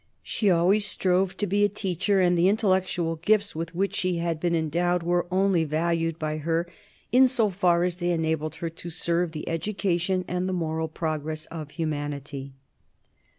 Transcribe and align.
She 0.23 0.49
always 0.49 0.87
strove 0.87 1.37
to 1.37 1.45
be 1.45 1.63
a 1.63 1.69
teacher, 1.69 2.19
and 2.21 2.35
the 2.35 2.49
intellectual 2.49 3.17
gifts 3.17 3.55
with 3.55 3.75
which 3.75 3.95
she 3.95 4.17
had 4.17 4.39
been 4.39 4.55
endowed 4.55 5.03
were 5.03 5.27
only 5.29 5.63
valued 5.63 6.17
by 6.17 6.37
her 6.37 6.67
in 7.11 7.27
so 7.27 7.51
far 7.51 7.83
as 7.83 7.97
they 7.97 8.09
enabled 8.09 8.55
her 8.55 8.71
to 8.71 8.89
serve 8.89 9.31
the 9.31 9.47
education 9.47 10.25
and 10.27 10.49
the 10.49 10.53
moral 10.53 10.87
progress 10.87 11.45
of 11.51 11.69
humanity. 11.69 12.51